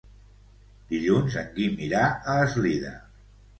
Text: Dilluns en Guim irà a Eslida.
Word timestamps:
Dilluns 0.93 1.37
en 1.43 1.53
Guim 1.59 1.79
irà 1.89 2.01
a 2.35 2.41
Eslida. 2.49 2.97